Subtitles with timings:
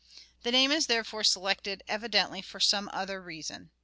[0.41, 3.69] The name is therefore selected evidently for some other reason.